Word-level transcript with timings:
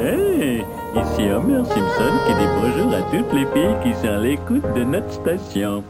Hey, 0.00 0.64
ici 0.96 1.30
Homer 1.30 1.62
Simpson 1.64 2.12
qui 2.26 2.34
dit 2.34 2.48
bonjour 2.60 2.92
à 2.92 3.02
toutes 3.12 3.32
les 3.32 3.46
filles 3.52 3.76
qui 3.84 3.94
sont 3.94 4.08
à 4.08 4.18
l'écoute 4.18 4.74
de 4.74 4.82
notre 4.82 5.12
station. 5.12 5.84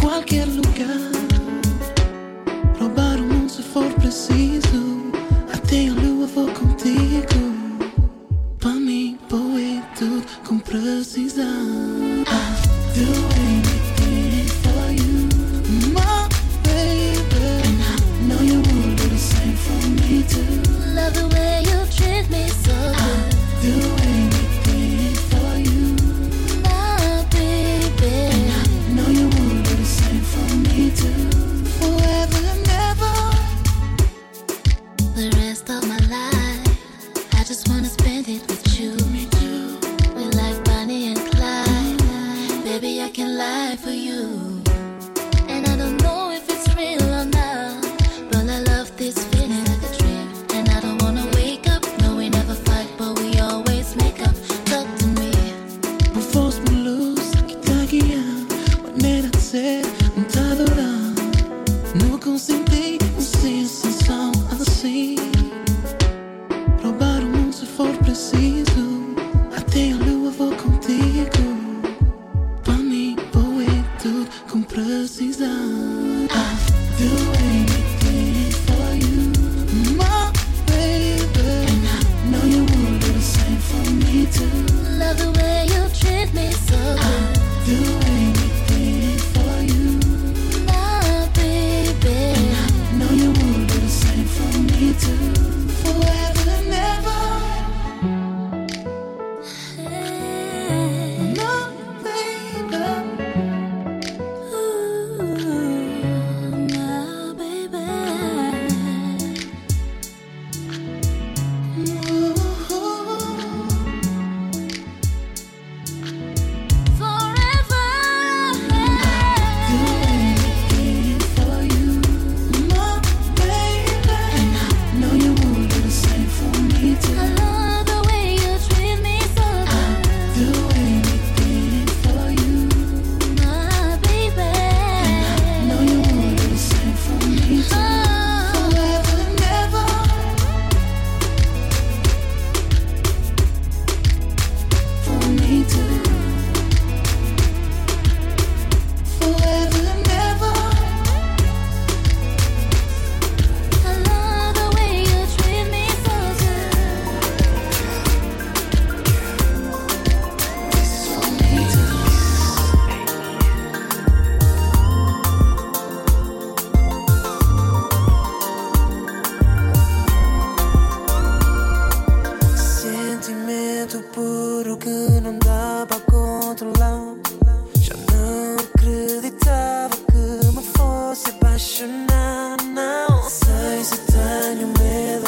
qualquer 0.00 0.46
lugar. 0.46 1.10
Roubar 2.78 3.16
o 3.20 3.22
mundo 3.22 3.50
se 3.50 3.62
for 3.62 3.92
preciso. 3.94 5.12
Até 5.52 5.88
a 5.88 5.92
lua 5.92 6.26
vou 6.26 6.48
contigo. 6.48 7.54
Para 8.58 8.74
mim, 8.74 9.18
poeta, 9.28 10.06
com 10.46 10.58
precisão. 10.58 11.73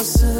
myself 0.07 0.36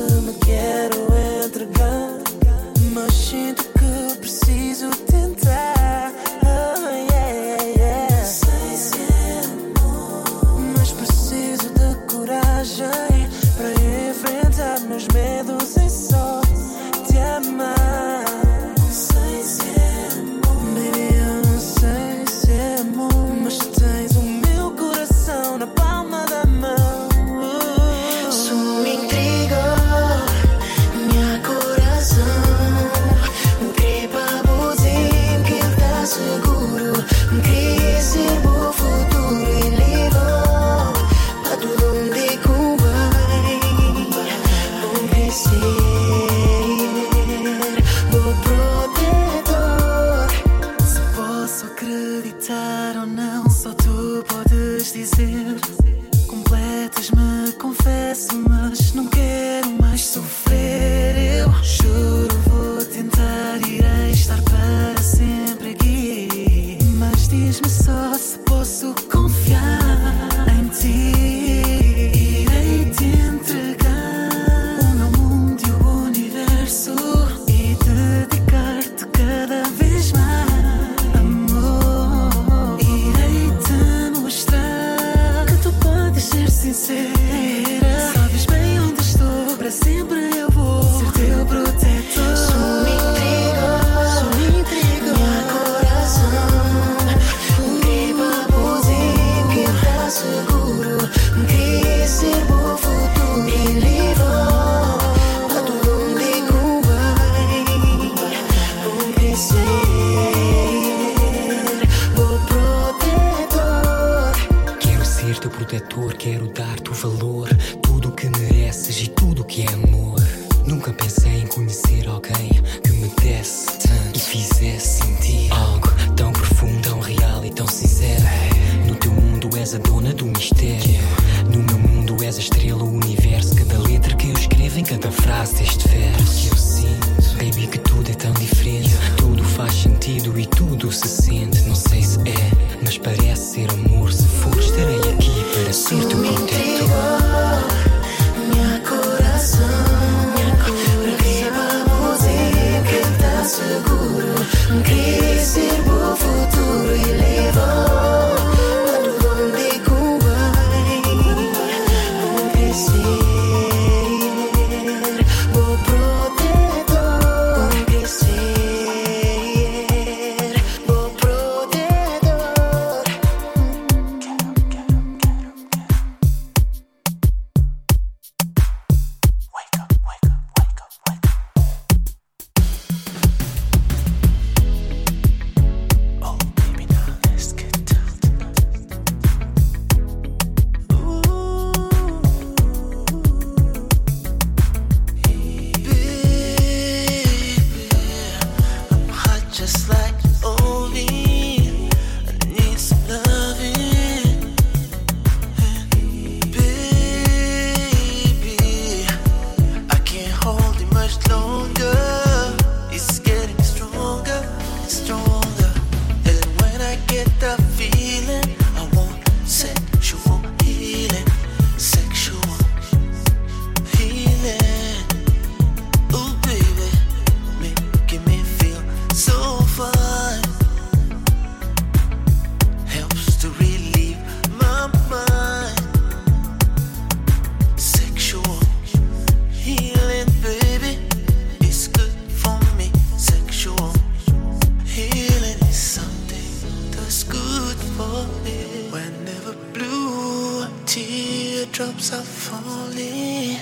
drops 251.78 252.12
are 252.12 252.24
falling 252.24 253.56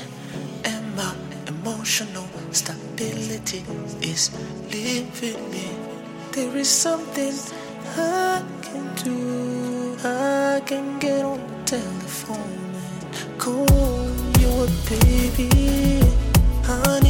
and 0.64 0.96
my 0.96 1.14
emotional 1.48 2.26
stability 2.50 3.62
is 4.02 4.32
leaving 4.72 5.52
me. 5.52 5.68
There 6.32 6.56
is 6.56 6.70
something 6.70 7.34
I 7.98 8.42
can 8.62 8.96
do. 9.04 9.98
I 10.06 10.62
can 10.66 10.98
get 10.98 11.26
on 11.26 11.40
the 11.46 11.64
telephone 11.66 12.76
and 12.88 13.38
call 13.38 14.08
you 14.40 14.66
baby. 14.88 16.00
honey. 16.64 17.05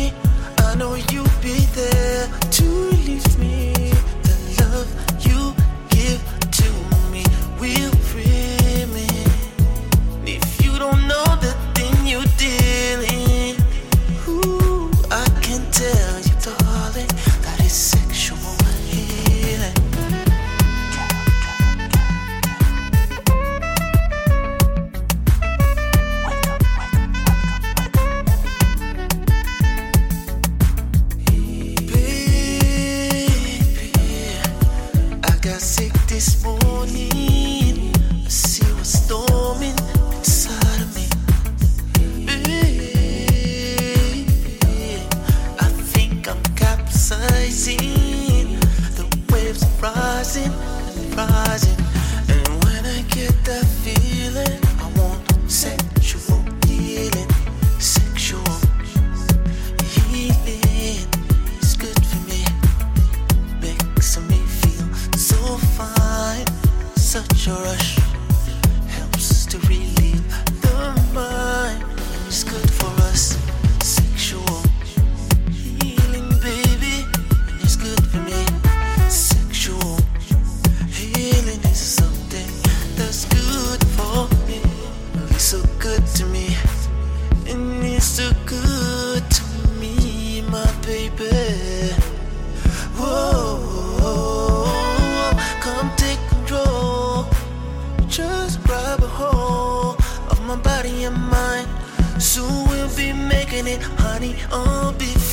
Soon 102.36 102.68
we'll 102.68 102.94
be 102.98 103.14
making 103.14 103.66
it, 103.66 103.82
honey, 103.82 104.36
Oh, 104.52 104.94
before. 105.00 105.25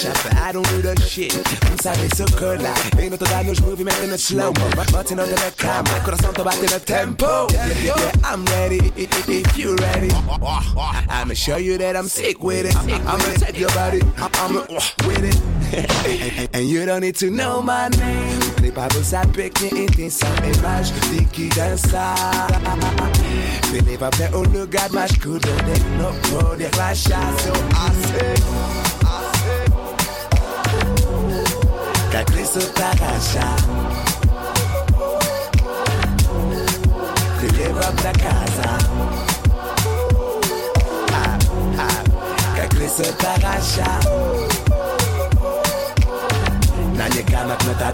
Cacha. 0.00 0.34
I 0.36 0.52
don't 0.52 0.66
do 0.68 0.82
the 0.82 0.98
shit. 1.00 1.32
Vous 1.32 1.82
savez 1.82 2.08
ce 2.14 2.24
que 2.36 2.62
là. 2.62 2.74
Et 2.98 3.10
notre 3.10 3.26
dame, 3.28 3.54
je 3.54 3.60
move, 3.62 3.82
mettre 3.84 4.06
le 4.08 4.16
slow 4.16 4.52
mo. 4.52 4.92
Martin 4.92 5.18
under 5.18 5.34
the 5.34 5.56
camera. 5.56 6.00
Corazon 6.04 6.32
te 6.32 6.42
batte 6.42 6.62
le 6.62 6.80
tempo. 6.80 7.46
Yeah, 7.50 7.66
yeah, 7.84 8.12
I'm 8.24 8.44
ready. 8.46 8.92
If 8.96 9.56
you 9.56 9.76
ready. 9.76 10.10
I'ma 11.08 11.34
show 11.34 11.56
you 11.56 11.78
that 11.78 11.96
I'm 11.96 12.08
sick 12.08 12.42
with 12.42 12.66
it. 12.66 12.76
I'ma 12.76 13.18
take 13.38 13.58
your 13.58 13.70
body. 13.70 14.00
I'ma 14.16 14.64
with 15.06 15.24
it. 15.24 16.50
and, 16.52 16.68
you 16.68 16.84
don't 16.84 17.02
need 17.02 17.16
to 17.16 17.30
know 17.30 17.62
my 17.62 17.88
name. 17.88 18.40
Les 18.62 18.70
babos 18.70 19.02
ça 19.02 19.22
pique, 19.32 19.60
mais 19.60 19.84
intenção 19.84 20.28
image 20.38 20.92
de 21.12 21.24
qui 21.32 21.48
dança. 21.48 22.14
Fini 23.72 23.96
pas 23.96 24.10
prêt 24.10 24.30
au 24.32 24.44
lugar, 24.44 24.88
mas 24.92 25.12
cuido 25.12 25.48
de 25.48 25.78
no 25.98 26.12
poder 26.30 26.70
relaxar. 26.72 27.38
So 27.38 27.52
I 27.52 28.79
Que 32.10 32.24
Cristo 32.24 32.58
tá 32.72 32.90
agachar. 32.90 33.56
Te 37.38 37.46
leva 37.56 37.92
pra 37.92 38.12
casa. 38.12 38.78
Ah, 41.12 41.38
ah. 41.78 42.68
Cristo 42.70 43.12
tá 43.14 43.34
agachar. 43.34 44.00
Na 46.96 47.08
nie 47.08 47.22
kamak 47.22 47.64
no 47.64 47.74
ta 47.74 47.90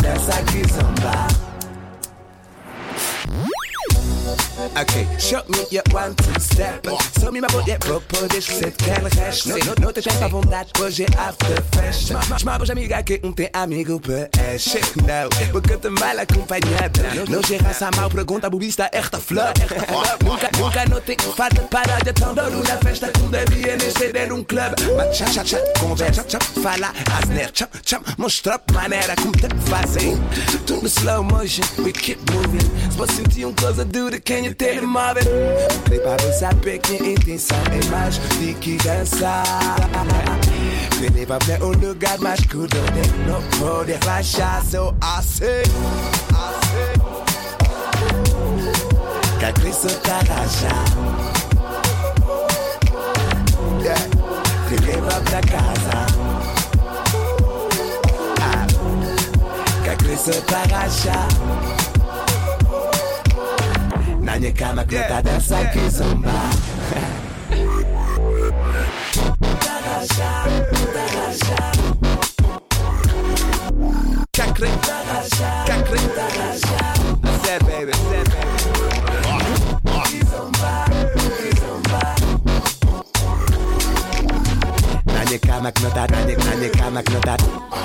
Okay, 4.58 5.06
show 5.18 5.42
me 5.48 5.66
your 5.70 5.82
one 5.92 6.14
two 6.14 6.40
step. 6.40 6.86
Show 7.20 7.30
me 7.30 7.40
my 7.42 7.48
body 7.48 7.76
propos 7.78 8.26
deixa 8.28 8.54
ser 8.54 8.70
quer 8.72 9.02
resto. 9.04 9.50
Não, 9.50 9.58
não 9.78 9.92
te 9.92 10.08
à 10.08 10.28
vontade, 10.28 10.70
hoje 10.80 11.04
é 11.04 11.20
after 11.20 11.62
fest. 11.74 12.08
Chama 12.08 12.56
pra 12.56 12.72
amiga 12.72 13.02
que 13.02 13.20
um 13.22 13.32
tem 13.32 13.50
amigo 13.52 14.00
peixe. 14.00 14.80
Não, 15.06 15.28
porque 15.52 15.76
te 15.76 15.90
mal 15.90 16.18
acompanhada. 16.18 17.02
Não 17.28 17.42
gera 17.42 17.68
essa 17.68 17.90
mal 17.96 18.08
pergunta, 18.08 18.48
bubista 18.48 18.88
esta 18.92 19.20
flor. 19.20 19.52
Nunca, 20.24 20.50
nunca 20.58 20.86
notei 20.86 21.16
falta 21.36 21.60
para 21.62 21.98
de 21.98 22.12
tão 22.14 22.34
duro 22.34 22.62
na 22.66 22.78
festa. 22.78 23.08
Tu 23.08 23.20
devia 23.28 23.76
nem 23.76 23.90
ser 23.90 24.32
um 24.32 24.42
clube. 24.42 24.74
Mas 24.96 25.18
tchá, 25.18 25.26
tchá, 25.26 25.44
tchá, 25.44 25.58
conversa, 25.78 26.24
tchá, 26.24 26.38
fala, 26.62 26.94
asner, 27.20 27.50
tchá, 27.50 27.68
tchá, 27.82 28.00
mostra 28.16 28.58
maneira 28.72 29.14
como 29.16 29.32
te 29.32 29.48
fazem. 29.68 30.16
Tudo 30.66 30.86
slow 30.88 31.22
motion, 31.22 31.64
we 31.84 31.92
keep 31.92 32.18
moving. 32.32 32.60
Se 32.90 32.96
você 32.96 33.16
sentir 33.16 33.44
um 33.44 33.52
coisa 33.52 33.84
dura, 33.84 34.18
can 34.20 34.45
you 34.46 34.54
tell 34.54 34.82
him 34.82 34.96
of 34.96 35.16
it? 35.16 35.26
Prepara 35.84 36.32
saber 36.32 36.78
que 36.78 36.94
intenção 36.96 37.58
é 37.72 37.90
mais 37.90 38.18
de 38.38 38.54
que 38.54 38.76
dançar. 38.78 39.44
Me 41.00 41.08
leva 41.08 41.38
pra 41.38 41.64
um 41.64 41.72
lugar 41.72 42.18
mais 42.18 42.40
curto, 42.46 42.76
onde 42.78 43.08
não 43.28 43.42
pode 43.58 43.92
relaxar. 43.92 44.62
So 44.64 44.94
I 45.02 45.22
say, 45.22 45.62
I 45.62 45.64
say, 46.66 46.94
que 49.38 49.44
a 49.44 49.52
Cristo 49.52 49.88
tá 50.02 50.26
Cristo 64.26 64.34
tá 64.34 64.34
rachar. 64.34 64.36
Na 64.36 64.36
nie 64.38 64.52
kama 64.52 64.84
klota 64.84 65.22
dança 65.22 65.64
que 65.66 65.88
zomba. 65.88 66.50
Cacre, 74.32 74.68
cacre, 75.66 75.98
I 77.22 77.38
said 77.38 77.66
baby, 77.66 77.92
said 77.92 78.26
baby. 78.32 78.66
Na 85.06 85.24
nie 85.30 85.38
kama 85.38 85.70
klota, 85.72 86.06
na 86.10 86.24
nie, 86.24 86.36
na 86.36 86.54
nie 86.54 86.68
kama 86.70 87.02
klota. 87.02 87.75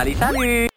Kali 0.00 0.16
Tali. 0.16 0.69